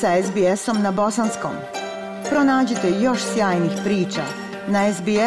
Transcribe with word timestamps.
sa 0.00 0.22
SBS-om 0.22 0.82
na 0.82 0.92
bosanskom. 0.92 1.52
Pronađite 2.30 2.90
još 3.00 3.18
sjajnih 3.34 3.72
priča 3.84 4.22
na 4.68 4.92
sbs.com.au 4.92 5.22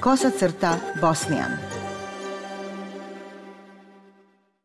kosacrta 0.00 0.74
bosnijan. 1.00 1.50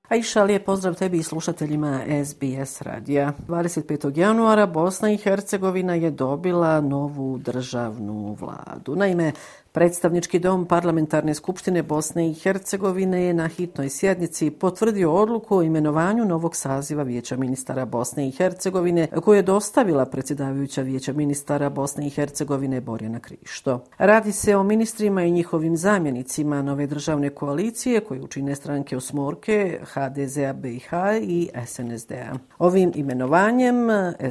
Aisha, 0.10 0.44
lijep 0.44 0.66
pozdrav 0.66 0.96
tebi 0.96 1.18
i 1.18 1.24
slušateljima 1.24 2.02
SBS 2.26 2.82
radija. 2.82 3.34
25. 3.48 4.18
januara 4.18 4.66
Bosna 4.66 5.12
i 5.12 5.18
Hercegovina 5.18 5.96
je 5.96 6.12
dobila 6.12 6.82
novu 6.82 7.38
državnu 7.38 8.38
vladu. 8.40 8.96
Naime, 8.96 9.32
Predstavnički 9.74 10.40
dom 10.40 10.66
Parlamentarne 10.66 11.34
skupštine 11.34 11.84
Bosne 11.84 12.30
i 12.30 12.34
Hercegovine 12.34 13.24
je 13.24 13.34
na 13.34 13.48
hitnoj 13.48 13.90
sjednici 13.90 14.50
potvrdio 14.50 15.14
odluku 15.14 15.58
o 15.58 15.62
imenovanju 15.62 16.26
novog 16.26 16.56
saziva 16.56 17.04
Vijeća 17.04 17.38
ministara 17.38 17.86
Bosne 17.86 18.28
i 18.28 18.32
Hercegovine 18.32 19.08
koju 19.08 19.36
je 19.36 19.42
dostavila 19.42 20.06
predsjedavajuća 20.06 20.82
Vijeća 20.82 21.14
ministara 21.14 21.70
Bosne 21.70 22.08
i 22.08 22.10
Hercegovine 22.10 22.82
Borjana 22.82 23.20
Krišto. 23.20 23.84
Radi 23.98 24.32
se 24.32 24.56
o 24.56 24.64
ministrima 24.64 25.24
i 25.24 25.32
njihovim 25.32 25.78
zamjenicima 25.78 26.62
nove 26.62 26.88
državne 26.88 27.30
koalicije 27.30 28.00
koje 28.00 28.22
učine 28.22 28.56
stranke 28.56 28.98
Osmorke, 28.98 29.80
HDZ-a 29.84 30.54
BiH 30.54 30.90
i 31.22 31.50
SNSD-a. 31.66 32.34
Ovim 32.60 32.92
imenovanjem 32.96 33.76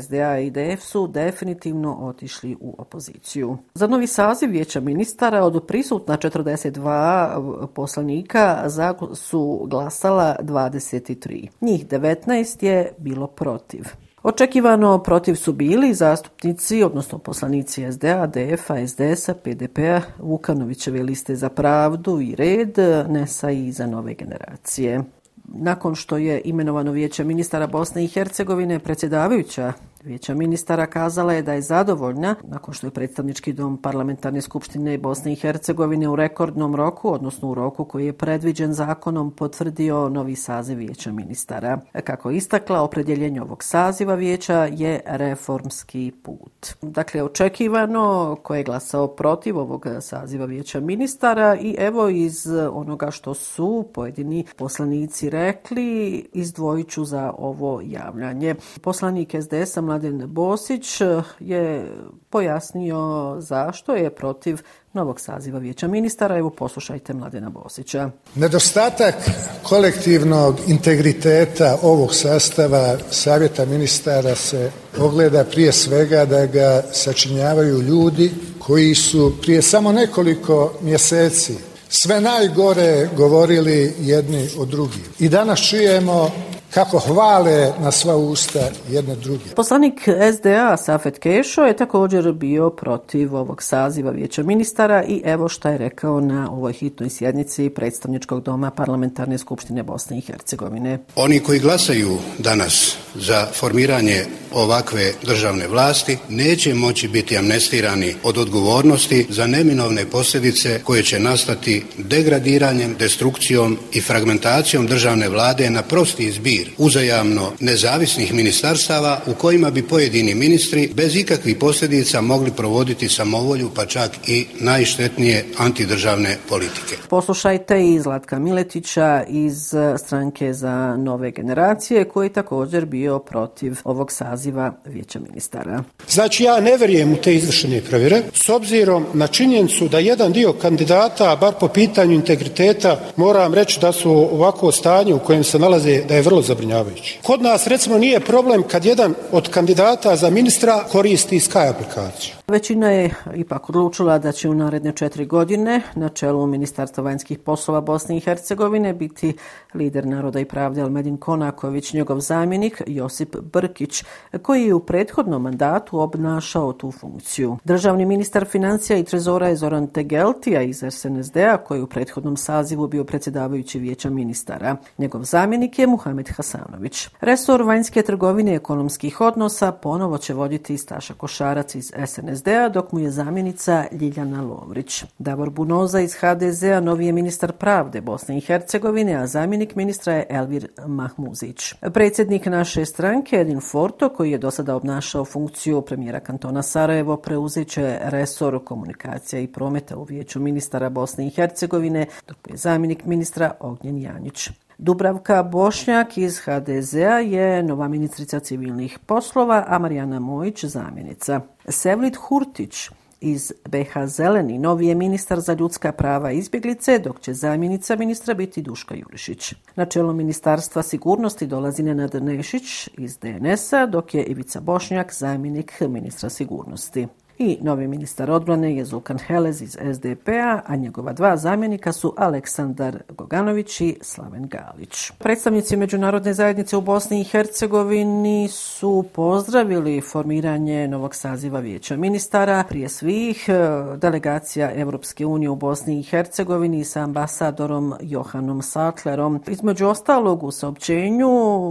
SDA 0.00 0.38
i 0.38 0.50
DF 0.50 0.82
su 0.82 1.06
definitivno 1.06 1.96
otišli 2.00 2.56
u 2.60 2.74
opoziciju. 2.78 3.58
Za 3.74 3.86
novi 3.86 4.06
saziv 4.06 4.50
Vijeća 4.50 4.80
ministara 4.80 5.29
Katara 5.30 5.46
od 5.46 5.66
prisutna 5.66 6.16
42 6.16 7.38
uh, 7.38 7.68
poslanika 7.74 8.62
za 8.66 8.94
su 9.14 9.66
glasala 9.70 10.36
23. 10.42 11.48
Njih 11.60 11.86
19 11.86 12.64
je 12.64 12.92
bilo 12.98 13.26
protiv. 13.26 13.84
Očekivano 14.22 14.98
protiv 14.98 15.34
su 15.34 15.52
bili 15.52 15.94
zastupnici, 15.94 16.82
odnosno 16.82 17.18
poslanici 17.18 17.92
SDA, 17.92 18.26
DF-a, 18.26 18.86
SDS-a, 18.86 19.34
PDP-a, 19.34 20.00
Vukanovićeve 20.18 21.02
liste 21.02 21.36
za 21.36 21.48
pravdu 21.48 22.20
i 22.20 22.34
red, 22.34 22.78
NESA 23.08 23.50
i 23.50 23.72
za 23.72 23.86
nove 23.86 24.14
generacije. 24.14 25.02
Nakon 25.44 25.94
što 25.94 26.16
je 26.16 26.42
imenovano 26.44 26.92
vijeće 26.92 27.24
ministara 27.24 27.66
Bosne 27.66 28.04
i 28.04 28.08
Hercegovine, 28.08 28.78
predsjedavajuća 28.78 29.72
Vijeća 30.04 30.34
ministara 30.34 30.86
kazala 30.86 31.32
je 31.32 31.42
da 31.42 31.52
je 31.52 31.62
zadovoljna 31.62 32.34
nakon 32.42 32.74
što 32.74 32.86
je 32.86 32.90
predstavnički 32.90 33.52
dom 33.52 33.76
parlamentarne 33.76 34.40
skupštine 34.40 34.98
Bosne 34.98 35.32
i 35.32 35.36
Hercegovine 35.36 36.08
u 36.08 36.16
rekordnom 36.16 36.74
roku, 36.74 37.12
odnosno 37.12 37.48
u 37.50 37.54
roku 37.54 37.84
koji 37.84 38.06
je 38.06 38.12
predviđen 38.12 38.72
zakonom, 38.72 39.30
potvrdio 39.30 40.08
novi 40.08 40.36
saziv 40.36 40.78
Vijeća 40.78 41.12
ministara. 41.12 41.80
Kako 42.04 42.30
istakla, 42.30 42.82
opredjeljenje 42.82 43.42
ovog 43.42 43.64
saziva 43.64 44.14
Vijeća 44.14 44.64
je 44.64 45.00
reformski 45.06 46.12
put. 46.22 46.66
Dakle, 46.82 47.22
očekivano 47.22 48.36
ko 48.42 48.54
je 48.54 48.64
glasao 48.64 49.08
protiv 49.08 49.58
ovog 49.58 49.86
saziva 50.00 50.44
Vijeća 50.44 50.80
ministara 50.80 51.56
i 51.56 51.76
evo 51.78 52.08
iz 52.08 52.46
onoga 52.72 53.10
što 53.10 53.34
su 53.34 53.88
pojedini 53.94 54.44
poslanici 54.56 55.30
rekli, 55.30 56.10
izdvojiću 56.32 57.04
za 57.04 57.32
ovo 57.38 57.80
javljanje. 57.84 58.54
Poslanik 58.80 59.34
SDS-a 59.42 59.89
Mladen 59.90 60.22
Bosić 60.26 61.00
eh, 61.00 61.22
je 61.40 61.92
pojasnio 62.30 63.36
zašto 63.38 63.94
je 63.94 64.10
protiv 64.10 64.62
novog 64.92 65.20
saziva 65.20 65.58
vijeća 65.58 65.88
ministara. 65.88 66.38
Evo 66.38 66.50
poslušajte 66.50 67.14
Mladena 67.14 67.50
Bosića. 67.50 68.10
Nedostatak 68.34 69.14
kolektivnog 69.62 70.56
integriteta 70.66 71.78
ovog 71.82 72.14
sastava 72.14 72.96
savjeta 73.10 73.64
ministara 73.64 74.34
se 74.34 74.70
ogleda 74.98 75.44
prije 75.44 75.72
svega 75.72 76.24
da 76.24 76.46
ga 76.46 76.82
sačinjavaju 76.92 77.82
ljudi 77.82 78.30
koji 78.58 78.94
su 78.94 79.32
prije 79.42 79.62
samo 79.62 79.92
nekoliko 79.92 80.72
mjeseci 80.80 81.54
sve 81.88 82.20
najgore 82.20 83.08
govorili 83.16 83.94
jedni 84.00 84.48
o 84.58 84.64
drugim. 84.64 85.04
I 85.18 85.28
danas 85.28 85.60
čujemo 85.60 86.30
kako 86.74 86.98
hvale 86.98 87.72
na 87.80 87.90
sva 87.92 88.16
usta 88.16 88.60
jedne 88.88 89.16
druge. 89.16 89.44
Poslanik 89.56 90.08
SDA 90.36 90.76
Safet 90.76 91.18
Kešo 91.18 91.62
je 91.62 91.76
također 91.76 92.32
bio 92.32 92.70
protiv 92.70 93.36
ovog 93.36 93.62
saziva 93.62 94.10
vijeća 94.10 94.42
ministara 94.42 95.04
i 95.04 95.22
evo 95.24 95.48
šta 95.48 95.70
je 95.70 95.78
rekao 95.78 96.20
na 96.20 96.52
ovoj 96.52 96.72
hitnoj 96.72 97.10
sjednici 97.10 97.70
predstavničkog 97.70 98.42
doma 98.42 98.70
parlamentarne 98.70 99.38
skupštine 99.38 99.82
Bosne 99.82 100.18
i 100.18 100.20
Hercegovine. 100.20 100.98
Oni 101.16 101.40
koji 101.40 101.60
glasaju 101.60 102.18
danas 102.38 102.96
za 103.14 103.46
formiranje 103.54 104.26
ovakve 104.52 105.12
državne 105.26 105.68
vlasti 105.68 106.18
neće 106.28 106.74
moći 106.74 107.08
biti 107.08 107.38
amnestirani 107.38 108.14
od 108.22 108.38
odgovornosti 108.38 109.26
za 109.28 109.46
neminovne 109.46 110.04
posljedice 110.06 110.80
koje 110.84 111.02
će 111.02 111.18
nastati 111.20 111.84
degradiranjem, 111.98 112.96
destrukcijom 112.98 113.78
i 113.92 114.00
fragmentacijom 114.00 114.86
državne 114.86 115.28
vlade 115.28 115.70
na 115.70 115.82
prosti 115.82 116.26
izbir 116.26 116.70
uzajamno 116.78 117.52
nezavisnih 117.60 118.34
ministarstava 118.34 119.20
u 119.26 119.34
kojima 119.34 119.70
bi 119.70 119.82
pojedini 119.82 120.34
ministri 120.34 120.90
bez 120.94 121.16
ikakvih 121.16 121.56
posljedica 121.56 122.20
mogli 122.20 122.50
provoditi 122.50 123.08
samovolju 123.08 123.70
pa 123.74 123.86
čak 123.86 124.10
i 124.26 124.46
najštetnije 124.60 125.44
antidržavne 125.58 126.36
politike. 126.48 126.96
Poslušajte 127.08 127.84
i 127.84 128.00
Zlatka 128.00 128.38
Miletića 128.38 129.24
iz 129.28 129.74
stranke 129.98 130.52
za 130.52 130.96
nove 130.96 131.30
generacije 131.30 132.04
koji 132.04 132.28
također 132.28 132.84
bio 132.86 133.18
protiv 133.18 133.76
ovog 133.84 134.12
saziva 134.12 134.39
vijeća 134.84 135.18
ministara. 135.18 135.82
Znači 136.08 136.44
ja 136.44 136.60
ne 136.60 136.76
verujem 136.76 137.12
u 137.12 137.16
te 137.16 137.34
izvršene 137.34 137.80
provjere 137.80 138.22
s 138.34 138.48
obzirom 138.48 139.06
na 139.14 139.26
činjenicu 139.26 139.88
da 139.88 139.98
jedan 139.98 140.32
dio 140.32 140.52
kandidata, 140.52 141.36
bar 141.36 141.54
po 141.60 141.68
pitanju 141.68 142.12
integriteta, 142.12 143.00
moram 143.16 143.54
reći 143.54 143.80
da 143.80 143.92
su 143.92 144.10
ovako 144.10 144.72
stanje 144.72 145.14
u 145.14 145.18
kojem 145.18 145.44
se 145.44 145.58
nalaze 145.58 146.02
da 146.08 146.14
je 146.14 146.22
vrlo 146.22 146.42
zabrinjavajući. 146.42 147.18
Kod 147.22 147.42
nas 147.42 147.66
recimo 147.66 147.98
nije 147.98 148.20
problem 148.20 148.62
kad 148.62 148.84
jedan 148.84 149.14
od 149.32 149.48
kandidata 149.48 150.16
za 150.16 150.30
ministra 150.30 150.84
koristi 150.92 151.40
Sky 151.40 151.70
aplikaciju. 151.70 152.39
Većina 152.50 152.90
je 152.90 153.14
ipak 153.34 153.68
odlučila 153.68 154.18
da 154.18 154.32
će 154.32 154.48
u 154.48 154.54
naredne 154.54 154.92
četiri 154.92 155.26
godine 155.26 155.82
na 155.94 156.08
čelu 156.08 156.46
Ministarstva 156.46 157.04
vanjskih 157.04 157.38
poslova 157.38 157.80
Bosne 157.80 158.16
i 158.16 158.20
Hercegovine 158.20 158.94
biti 158.94 159.36
lider 159.74 160.06
naroda 160.06 160.40
i 160.40 160.44
pravde 160.44 160.82
Almedin 160.82 161.16
Konaković, 161.16 161.92
njegov 161.92 162.20
zamjenik 162.20 162.82
Josip 162.86 163.36
Brkić, 163.36 164.04
koji 164.42 164.64
je 164.64 164.74
u 164.74 164.80
prethodnom 164.80 165.42
mandatu 165.42 166.00
obnašao 166.00 166.72
tu 166.72 166.92
funkciju. 166.92 167.58
Državni 167.64 168.06
ministar 168.06 168.44
financija 168.44 168.98
i 168.98 169.04
trezora 169.04 169.48
je 169.48 169.56
Zoran 169.56 169.86
Tegeltija 169.86 170.62
iz 170.62 170.84
SNSD-a, 170.90 171.56
koji 171.56 171.78
je 171.78 171.82
u 171.82 171.86
prethodnom 171.86 172.36
sazivu 172.36 172.88
bio 172.88 173.04
predsjedavajući 173.04 173.78
vijeća 173.78 174.10
ministara. 174.10 174.76
Njegov 174.98 175.22
zamjenik 175.24 175.78
je 175.78 175.86
Muhamed 175.86 176.28
Hasanović. 176.28 177.08
Resor 177.20 177.62
vanjske 177.62 178.02
trgovine 178.02 178.52
i 178.52 178.56
ekonomskih 178.56 179.20
odnosa 179.20 179.72
ponovo 179.72 180.18
će 180.18 180.34
voditi 180.34 180.78
Staša 180.78 181.14
Košarac 181.14 181.74
iz 181.74 181.92
SNSD 182.06 182.39
SNSD-a, 182.40 182.68
dok 182.68 182.92
mu 182.92 182.98
je 182.98 183.10
zamjenica 183.10 183.84
Ljiljana 183.92 184.42
Lovrić. 184.42 185.04
Davor 185.18 185.50
Bunoza 185.50 186.00
iz 186.00 186.14
HDZ-a 186.14 186.80
novi 186.80 187.06
je 187.06 187.12
ministar 187.12 187.52
pravde 187.52 188.00
Bosne 188.00 188.38
i 188.38 188.40
Hercegovine, 188.40 189.14
a 189.14 189.26
zamjenik 189.26 189.74
ministra 189.74 190.12
je 190.12 190.26
Elvir 190.30 190.68
Mahmuzić. 190.86 191.74
Predsjednik 191.92 192.46
naše 192.46 192.84
stranke, 192.84 193.36
Edin 193.36 193.60
Forto, 193.60 194.08
koji 194.08 194.30
je 194.30 194.38
do 194.38 194.50
sada 194.50 194.76
obnašao 194.76 195.24
funkciju 195.24 195.82
premijera 195.82 196.20
kantona 196.20 196.62
Sarajevo, 196.62 197.16
preuzet 197.16 197.68
će 197.68 197.98
resor 198.02 198.64
komunikacija 198.64 199.40
i 199.40 199.46
prometa 199.46 199.96
u 199.96 200.04
vijeću 200.04 200.40
ministara 200.40 200.88
Bosne 200.88 201.26
i 201.26 201.30
Hercegovine, 201.30 202.06
dok 202.28 202.36
je 202.50 202.56
zamjenik 202.56 203.04
ministra 203.04 203.52
Ognjen 203.60 203.98
Janjić. 203.98 204.50
Dubravka 204.82 205.42
Bošnjak 205.42 206.18
iz 206.18 206.38
HDZ-a 206.38 207.18
je 207.18 207.62
nova 207.62 207.88
ministrica 207.88 208.40
civilnih 208.40 208.98
poslova, 209.06 209.64
a 209.68 209.78
Marijana 209.78 210.20
Mojić 210.20 210.64
zamjenica. 210.64 211.40
Sevlit 211.68 212.16
Hurtić 212.16 212.90
iz 213.20 213.52
BH 213.68 214.06
Zeleni 214.06 214.58
novi 214.58 214.86
je 214.86 214.94
ministar 214.94 215.40
za 215.40 215.52
ljudska 215.52 215.92
prava 215.92 216.32
i 216.32 216.38
izbjeglice, 216.38 216.98
dok 216.98 217.20
će 217.20 217.34
zamjenica 217.34 217.96
ministra 217.96 218.34
biti 218.34 218.62
Duška 218.62 218.94
Jurišić. 218.94 219.54
Na 219.76 219.84
čelo 219.84 220.12
Ministarstva 220.12 220.82
sigurnosti 220.82 221.46
dolazi 221.46 221.82
Nenad 221.82 222.14
Nešić 222.14 222.88
iz 222.98 223.18
DNS-a, 223.18 223.86
dok 223.86 224.14
je 224.14 224.24
Ivica 224.24 224.60
Bošnjak 224.60 225.14
zamjenik 225.14 225.80
ministra 225.80 226.30
sigurnosti 226.30 227.06
i 227.42 227.58
novi 227.60 227.88
ministar 227.88 228.30
odbrane 228.30 228.76
je 228.76 228.84
Zulkan 228.84 229.18
Helez 229.18 229.62
iz 229.62 229.76
SDP-a, 229.94 230.60
a 230.66 230.76
njegova 230.76 231.12
dva 231.12 231.36
zamjenika 231.36 231.92
su 231.92 232.14
Aleksandar 232.16 233.02
Goganović 233.08 233.80
i 233.80 233.96
Slaven 234.00 234.48
Galić. 234.48 235.10
Predstavnici 235.18 235.76
Međunarodne 235.76 236.34
zajednice 236.34 236.76
u 236.76 236.80
Bosni 236.80 237.20
i 237.20 237.24
Hercegovini 237.24 238.48
su 238.48 239.04
pozdravili 239.12 240.00
formiranje 240.00 240.88
novog 240.88 241.14
saziva 241.14 241.60
vijeća 241.60 241.96
ministara. 241.96 242.64
Prije 242.68 242.88
svih 242.88 243.48
e, 243.48 243.52
delegacija 243.96 244.72
Evropske 244.74 245.26
unije 245.26 245.50
u 245.50 245.56
Bosni 245.56 246.00
i 246.00 246.02
Hercegovini 246.02 246.84
sa 246.84 247.00
ambasadorom 247.00 247.94
Johanom 248.00 248.62
Sattlerom. 248.62 249.40
Između 249.46 249.86
ostalog 249.86 250.42
u 250.42 250.50
saopćenju 250.50 251.30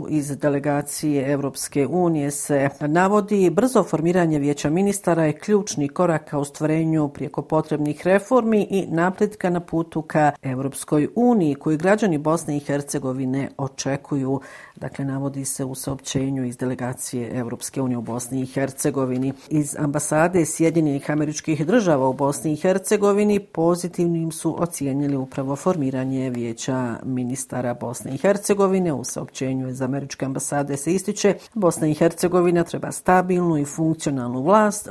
iz 0.09 0.37
delegacije 0.37 1.31
Evropske 1.31 1.87
unije 1.87 2.31
se 2.31 2.69
navodi 2.79 3.49
brzo 3.49 3.83
formiranje 3.83 4.39
vijeća 4.39 4.69
ministara 4.69 5.25
je 5.25 5.33
ključni 5.59 5.87
korak 5.89 6.29
ka 6.29 6.37
ostvarenju 6.37 7.07
prijeko 7.07 7.41
potrebnih 7.41 8.01
reformi 8.07 8.67
i 8.69 8.85
napretka 8.87 9.49
na 9.49 9.59
putu 9.59 10.01
ka 10.01 10.31
Evropskoj 10.41 11.07
uniji 11.15 11.55
koji 11.55 11.77
građani 11.77 12.17
Bosne 12.17 12.57
i 12.57 12.59
Hercegovine 12.59 13.49
očekuju 13.57 14.41
Dakle, 14.79 15.05
navodi 15.05 15.45
se 15.45 15.65
u 15.65 15.75
saopćenju 15.75 16.45
iz 16.45 16.57
delegacije 16.57 17.39
Evropske 17.39 17.81
unije 17.81 17.97
u 17.97 18.01
Bosni 18.01 18.41
i 18.41 18.45
Hercegovini. 18.45 19.33
Iz 19.49 19.75
ambasade 19.79 20.45
Sjedinjenih 20.45 21.11
američkih 21.11 21.65
država 21.65 22.09
u 22.09 22.13
Bosni 22.13 22.53
i 22.53 22.55
Hercegovini 22.55 23.39
pozitivnim 23.39 24.31
su 24.31 24.55
ocijenili 24.59 25.15
upravo 25.15 25.55
formiranje 25.55 26.29
vijeća 26.29 26.95
ministara 27.03 27.73
Bosne 27.73 28.13
i 28.13 28.17
Hercegovine. 28.17 28.93
U 28.93 29.03
saopćenju 29.03 29.69
iz 29.69 29.81
američke 29.81 30.25
ambasade 30.25 30.77
se 30.77 30.93
ističe 30.93 31.35
Bosna 31.53 31.87
i 31.87 31.93
Hercegovina 31.93 32.63
treba 32.63 32.91
stabilnu 32.91 33.57
i 33.57 33.65
funkcionalnu 33.65 34.43
vlast 34.43 34.89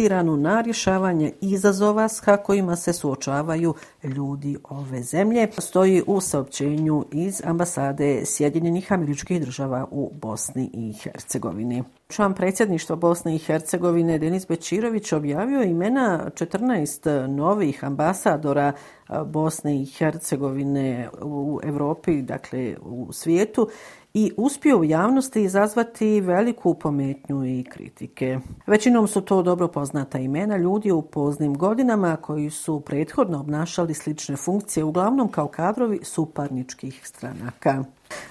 fokusiranu 0.00 0.36
na 0.36 0.60
rješavanje 0.60 1.32
izazova 1.40 2.08
s 2.08 2.20
kojima 2.44 2.76
se 2.76 2.92
suočavaju 2.92 3.74
ljudi 4.02 4.56
ove 4.70 5.02
zemlje. 5.02 5.48
Stoji 5.58 6.02
u 6.06 6.20
saopćenju 6.20 7.04
iz 7.12 7.42
ambasade 7.44 8.22
Sjedinjenih 8.24 8.92
američkih 8.92 8.92
američkih 8.92 9.40
država 9.40 9.86
u 9.90 10.10
Bosni 10.14 10.70
i 10.72 10.92
Hercegovini. 10.92 11.84
Član 12.08 12.34
predsjedništva 12.34 12.96
Bosne 12.96 13.34
i 13.34 13.38
Hercegovine 13.38 14.18
Denis 14.18 14.48
Bečirović 14.48 15.12
objavio 15.12 15.62
imena 15.62 16.30
14 16.34 17.26
novih 17.26 17.84
ambasadora 17.84 18.72
Bosne 19.26 19.82
i 19.82 19.86
Hercegovine 19.86 21.08
u 21.22 21.60
Evropi, 21.62 22.22
dakle 22.22 22.76
u 22.82 23.12
svijetu 23.12 23.68
i 24.14 24.32
uspio 24.36 24.78
u 24.78 24.84
javnosti 24.84 25.42
izazvati 25.42 26.20
veliku 26.20 26.74
pometnju 26.74 27.46
i 27.46 27.64
kritike. 27.64 28.38
Većinom 28.66 29.08
su 29.08 29.20
to 29.20 29.42
dobro 29.42 29.68
poznata 29.68 30.18
imena 30.18 30.56
ljudi 30.56 30.90
u 30.90 31.02
poznim 31.02 31.54
godinama 31.54 32.16
koji 32.16 32.50
su 32.50 32.80
prethodno 32.80 33.40
obnašali 33.40 33.94
slične 33.94 34.36
funkcije, 34.36 34.84
uglavnom 34.84 35.28
kao 35.28 35.48
kadrovi 35.48 36.00
suparničkih 36.02 37.00
stranaka. 37.04 37.84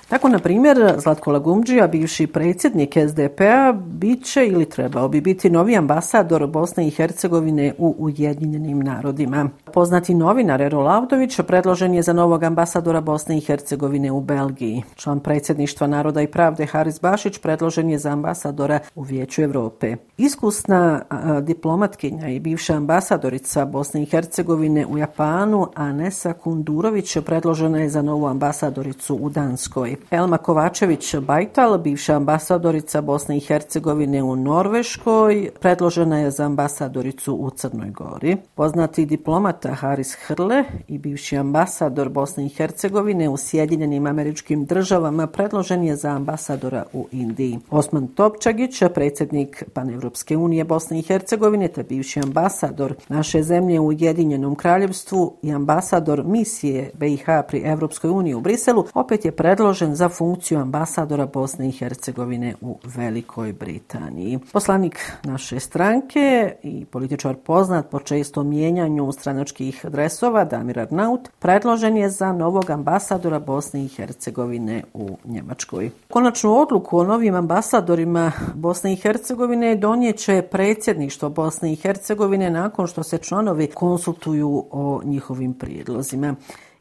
Tako, 0.09 0.29
na 0.29 0.39
primjer, 0.39 0.93
Zlatko 0.97 1.31
Lagumđija, 1.31 1.87
bivši 1.87 2.27
predsjednik 2.27 2.97
SDP-a, 3.09 3.73
bit 3.73 4.25
će 4.25 4.47
ili 4.47 4.65
trebao 4.65 5.09
bi 5.09 5.21
biti 5.21 5.49
novi 5.49 5.77
ambasador 5.77 6.47
Bosne 6.47 6.87
i 6.87 6.89
Hercegovine 6.89 7.73
u 7.77 7.95
Ujedinjenim 7.97 8.79
narodima. 8.79 9.49
Poznati 9.73 10.13
novinar 10.13 10.61
Ero 10.61 10.79
Lavdović 10.79 11.39
predložen 11.47 11.93
je 11.93 12.01
za 12.01 12.13
novog 12.13 12.43
ambasadora 12.43 13.01
Bosne 13.01 13.37
i 13.37 13.41
Hercegovine 13.41 14.11
u 14.11 14.21
Belgiji. 14.21 14.83
Član 14.95 15.19
predsjedništva 15.19 15.87
Naroda 15.87 16.21
i 16.21 16.27
pravde 16.27 16.65
Haris 16.65 17.01
Bašić 17.01 17.37
predložen 17.37 17.89
je 17.89 17.97
za 17.97 18.09
ambasadora 18.09 18.79
u 18.95 19.01
Vijeću 19.01 19.41
Evrope. 19.41 19.95
Iskusna 20.17 21.01
a, 21.09 21.39
diplomatkinja 21.41 22.29
i 22.29 22.39
bivša 22.39 22.75
ambasadorica 22.75 23.65
Bosne 23.65 24.03
i 24.03 24.05
Hercegovine 24.05 24.85
u 24.85 24.97
Japanu, 24.97 25.67
Anesa 25.75 26.33
Kundurović, 26.33 27.17
predložena 27.25 27.79
je 27.79 27.89
za 27.89 28.01
novu 28.01 28.27
ambasadoricu 28.27 29.15
u 29.15 29.29
Danskoj. 29.29 29.98
Elma 30.11 30.37
Kovačević-Bajtal, 30.37 31.77
bivša 31.77 32.15
ambasadorica 32.15 33.01
Bosne 33.01 33.37
i 33.37 33.39
Hercegovine 33.39 34.23
u 34.23 34.35
Norveškoj, 34.35 35.49
predložena 35.59 36.19
je 36.19 36.31
za 36.31 36.45
ambasadoricu 36.45 37.33
u 37.33 37.49
Crnoj 37.49 37.89
Gori. 37.89 38.37
Poznati 38.55 39.05
diplomata 39.05 39.73
Haris 39.73 40.13
Hrle 40.13 40.63
i 40.87 40.97
bivši 40.97 41.37
ambasador 41.37 42.09
Bosne 42.09 42.45
i 42.45 42.49
Hercegovine 42.49 43.29
u 43.29 43.37
Sjedinjenim 43.37 44.07
američkim 44.07 44.65
državama 44.65 45.27
predložen 45.27 45.83
je 45.83 45.95
za 45.95 46.09
ambasadora 46.09 46.83
u 46.93 47.07
Indiji. 47.11 47.59
Osman 47.69 48.07
Topčagić, 48.07 48.83
predsjednik 48.93 49.63
Panevropske 49.73 50.37
unije 50.37 50.63
Bosne 50.63 50.99
i 50.99 51.01
Hercegovine 51.01 51.67
te 51.67 51.83
bivši 51.83 52.19
ambasador 52.19 52.95
naše 53.09 53.43
zemlje 53.43 53.79
u 53.79 53.87
Ujedinjenom 53.87 54.55
kraljevstvu 54.55 55.33
i 55.41 55.51
ambasador 55.51 56.23
misije 56.25 56.91
BiH 56.93 57.25
pri 57.47 57.61
Evropskoj 57.65 58.09
uniji 58.09 58.33
u 58.33 58.41
Briselu, 58.41 58.85
opet 58.93 59.25
je 59.25 59.31
predložen 59.31 59.88
izabran 59.89 59.95
za 59.95 60.09
funkciju 60.09 60.59
ambasadora 60.59 61.25
Bosne 61.25 61.69
i 61.69 61.71
Hercegovine 61.71 62.55
u 62.61 62.77
Velikoj 62.83 63.53
Britaniji. 63.53 64.39
Poslanik 64.53 65.11
naše 65.23 65.59
stranke 65.59 66.55
i 66.63 66.85
političar 66.85 67.35
poznat 67.35 67.89
po 67.89 67.99
često 67.99 68.43
mijenjanju 68.43 69.11
stranačkih 69.11 69.85
dresova, 69.89 70.45
Damir 70.45 70.79
Arnaut, 70.79 71.29
predložen 71.39 71.97
je 71.97 72.09
za 72.09 72.33
novog 72.33 72.69
ambasadora 72.69 73.39
Bosne 73.39 73.85
i 73.85 73.87
Hercegovine 73.87 74.83
u 74.93 75.17
Njemačkoj. 75.25 75.91
Konačnu 76.09 76.53
odluku 76.53 76.97
o 76.97 77.03
novim 77.03 77.35
ambasadorima 77.35 78.31
Bosne 78.55 78.93
i 78.93 78.95
Hercegovine 78.95 79.75
donijeće 79.75 80.41
predsjedništvo 80.41 81.29
Bosne 81.29 81.73
i 81.73 81.75
Hercegovine 81.75 82.49
nakon 82.49 82.87
što 82.87 83.03
se 83.03 83.17
članovi 83.17 83.67
konsultuju 83.67 84.65
o 84.71 85.01
njihovim 85.03 85.53
prijedlozima. 85.53 86.35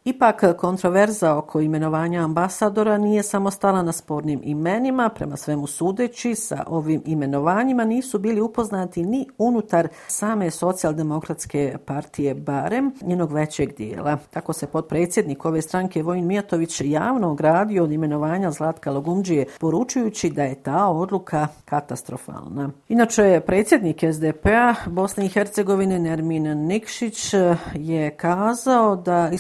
Ipak, 0.05 0.56
kontroverza 0.56 1.37
oko 1.37 1.61
imenovanja 1.61 2.25
ambasadora 2.25 2.99
nije 2.99 3.23
samo 3.23 3.50
stala 3.50 3.83
na 3.83 3.93
spornim 3.93 4.41
imenima. 4.45 5.09
Prema 5.09 5.37
svemu 5.37 5.67
sudeći, 5.67 6.35
sa 6.35 6.65
ovim 6.67 7.03
imenovanjima 7.06 7.85
nisu 7.85 8.19
bili 8.19 8.41
upoznati 8.41 9.03
ni 9.03 9.27
unutar 9.39 9.89
same 10.06 10.50
socijaldemokratske 10.50 11.77
partije 11.87 12.35
barem 12.35 12.93
njenog 13.03 13.33
većeg 13.33 13.77
dijela. 13.77 14.19
Tako 14.31 14.53
se 14.53 14.67
podpredsjednik 14.67 15.45
ove 15.45 15.62
stranke 15.62 16.03
Vojin 16.03 16.27
Mijatović 16.27 16.81
javno 16.85 17.31
ogradio 17.31 17.85
od 17.85 17.93
imenovanja 17.93 18.51
Zlatka 18.51 18.91
Logumđije, 18.91 19.47
poručujući 19.61 20.31
da 20.31 20.43
je 20.43 20.62
ta 20.62 20.89
odluka 20.89 21.49
katastrofalna. 21.65 22.71
Inače, 22.89 23.41
predsjednik 23.47 24.05
SDP-a 24.12 24.75
Bosne 24.87 25.27
i 25.27 25.29
Hercegovine 25.29 25.99
Nermin 25.99 26.67
Nikšić 26.67 27.35
je 27.75 28.11
kazao 28.17 28.97
da 28.97 29.31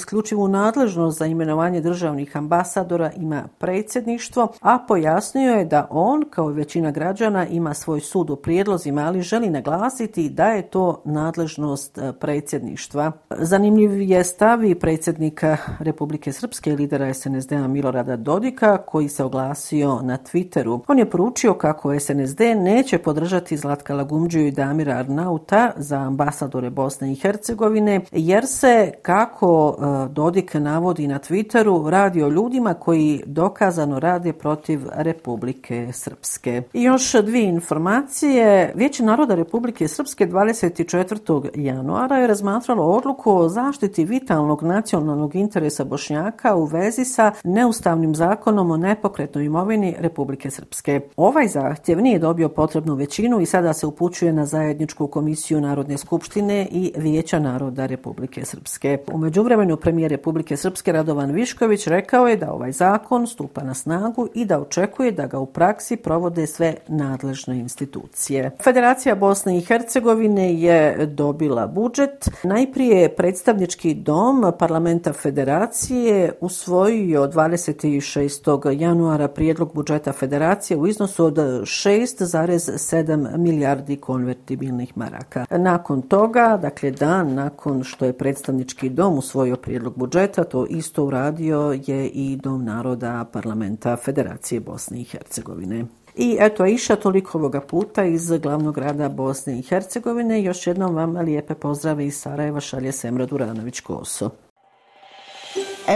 nadležnost 0.48 1.18
za 1.18 1.26
imenovanje 1.26 1.80
državnih 1.80 2.36
ambasadora 2.36 3.10
ima 3.16 3.48
predsjedništvo, 3.58 4.48
a 4.60 4.78
pojasnio 4.88 5.52
je 5.52 5.64
da 5.64 5.86
on, 5.90 6.24
kao 6.30 6.50
i 6.50 6.54
većina 6.54 6.90
građana, 6.90 7.46
ima 7.46 7.74
svoj 7.74 8.00
sud 8.00 8.30
u 8.30 8.36
prijedlozima, 8.36 9.02
ali 9.06 9.22
želi 9.22 9.50
naglasiti 9.50 10.28
da 10.28 10.46
je 10.46 10.62
to 10.62 11.02
nadležnost 11.04 11.98
e, 11.98 12.12
predsjedništva. 12.12 13.12
Zanimljiv 13.30 14.00
je 14.00 14.24
stav 14.24 14.64
i 14.64 14.74
predsjednika 14.74 15.56
Republike 15.78 16.32
Srpske 16.32 16.72
lidera 16.72 17.14
SNSD-a 17.14 17.68
Milorada 17.68 18.16
Dodika, 18.16 18.76
koji 18.76 19.08
se 19.08 19.24
oglasio 19.24 20.00
na 20.02 20.18
Twitteru. 20.18 20.80
On 20.88 20.98
je 20.98 21.10
poručio 21.10 21.54
kako 21.54 22.00
SNSD 22.00 22.40
neće 22.40 22.98
podržati 22.98 23.56
Zlatka 23.56 23.94
Lagumđu 23.94 24.38
i 24.38 24.50
Damira 24.50 24.92
Arnauta 24.92 25.70
za 25.76 25.96
ambasadore 25.96 26.70
Bosne 26.70 27.12
i 27.12 27.14
Hercegovine, 27.14 28.00
jer 28.12 28.46
se, 28.46 28.92
kako 29.02 29.76
e, 29.78 30.08
Dodik 30.08 30.37
Dodik 30.38 30.54
navodi 30.54 31.06
na 31.06 31.18
Twitteru, 31.18 31.88
radi 31.88 32.22
o 32.22 32.28
ljudima 32.28 32.74
koji 32.74 33.22
dokazano 33.26 34.00
rade 34.00 34.32
protiv 34.32 34.80
Republike 34.94 35.88
Srpske. 35.92 36.62
I 36.72 36.82
još 36.82 37.12
dvije 37.12 37.48
informacije. 37.48 38.72
Vijeće 38.74 39.02
naroda 39.02 39.34
Republike 39.34 39.88
Srpske 39.88 40.26
24. 40.26 41.48
januara 41.54 42.16
je 42.16 42.26
razmatralo 42.26 42.84
odluku 42.84 43.32
o 43.32 43.48
zaštiti 43.48 44.04
vitalnog 44.04 44.62
nacionalnog 44.62 45.34
interesa 45.34 45.84
Bošnjaka 45.84 46.56
u 46.56 46.64
vezi 46.64 47.04
sa 47.04 47.32
neustavnim 47.44 48.14
zakonom 48.14 48.70
o 48.70 48.76
nepokretnoj 48.76 49.44
imovini 49.44 49.96
Republike 49.98 50.50
Srpske. 50.50 51.00
Ovaj 51.16 51.48
zahtjev 51.48 52.00
nije 52.00 52.18
dobio 52.18 52.48
potrebnu 52.48 52.94
većinu 52.94 53.40
i 53.40 53.46
sada 53.46 53.72
se 53.72 53.86
upućuje 53.86 54.32
na 54.32 54.46
zajedničku 54.46 55.06
komisiju 55.06 55.60
Narodne 55.60 55.98
skupštine 55.98 56.68
i 56.70 56.92
Vijeća 56.96 57.38
naroda 57.38 57.86
Republike 57.86 58.44
Srpske. 58.44 58.98
U 59.12 59.18
međuvremenu 59.18 59.76
premijer 59.76 60.10
Republike 60.10 60.27
Republike 60.28 60.56
Srpske 60.56 60.92
Radovan 60.92 61.30
Višković 61.30 61.86
rekao 61.86 62.28
je 62.28 62.36
da 62.36 62.52
ovaj 62.52 62.72
zakon 62.72 63.26
stupa 63.26 63.62
na 63.62 63.74
snagu 63.74 64.28
i 64.34 64.44
da 64.44 64.60
očekuje 64.60 65.12
da 65.12 65.26
ga 65.26 65.38
u 65.38 65.46
praksi 65.46 65.96
provode 65.96 66.46
sve 66.46 66.74
nadležne 66.88 67.58
institucije. 67.58 68.50
Federacija 68.64 69.14
Bosne 69.14 69.58
i 69.58 69.60
Hercegovine 69.60 70.54
je 70.54 71.06
dobila 71.06 71.66
budžet. 71.66 72.28
Najprije 72.42 73.16
predstavnički 73.16 73.94
dom 73.94 74.52
parlamenta 74.58 75.12
federacije 75.12 76.32
usvojio 76.40 77.26
26. 77.26 78.80
januara 78.80 79.28
prijedlog 79.28 79.74
budžeta 79.74 80.12
federacije 80.12 80.76
u 80.76 80.86
iznosu 80.86 81.24
od 81.24 81.36
6,7 81.36 83.36
milijardi 83.36 83.96
konvertibilnih 83.96 84.96
maraka. 84.96 85.46
Nakon 85.50 86.02
toga, 86.02 86.58
dakle 86.62 86.90
dan 86.90 87.34
nakon 87.34 87.84
što 87.84 88.04
je 88.04 88.12
predstavnički 88.12 88.88
dom 88.88 89.18
usvojio 89.18 89.56
prijedlog 89.56 89.96
budžeta, 90.18 90.44
to 90.44 90.66
isto 90.66 91.04
uradio 91.04 91.78
je 91.86 92.08
i 92.08 92.36
Dom 92.36 92.64
naroda 92.64 93.24
parlamenta 93.32 93.96
Federacije 93.96 94.60
Bosne 94.60 95.00
i 95.00 95.04
Hercegovine. 95.04 95.84
I 96.16 96.36
eto, 96.40 96.66
iša 96.66 96.96
toliko 96.96 97.38
ovoga 97.38 97.60
puta 97.60 98.04
iz 98.04 98.30
glavnog 98.30 98.74
grada 98.74 99.08
Bosne 99.08 99.58
i 99.58 99.62
Hercegovine. 99.62 100.42
Još 100.42 100.66
jednom 100.66 100.94
vam 100.94 101.16
lijepe 101.16 101.54
pozdrave 101.54 102.06
iz 102.06 102.20
Sarajeva 102.20 102.60
šalje 102.60 102.92
Semra 102.92 103.26
Duranović-Koso. 103.26 104.30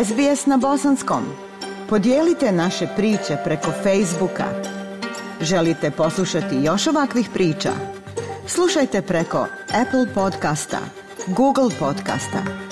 SBS 0.05 0.47
na 0.47 0.57
bosanskom. 0.57 1.23
Podijelite 1.89 2.53
naše 2.53 2.87
priče 2.97 3.37
preko 3.45 3.71
Facebooka. 3.83 4.47
Želite 5.41 5.91
poslušati 5.91 6.57
još 6.63 6.87
ovakvih 6.87 7.29
priča? 7.35 7.73
Slušajte 8.47 9.03
preko 9.03 9.47
Apple 9.83 10.15
podcasta, 10.15 10.79
Google 11.27 11.71
podcasta, 11.79 12.72